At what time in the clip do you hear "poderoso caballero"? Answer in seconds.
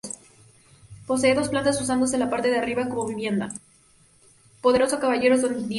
1.05-1.71